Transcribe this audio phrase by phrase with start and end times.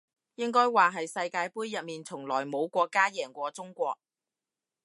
[0.33, 3.99] 應該話係世界盃入面從來冇國家贏過中國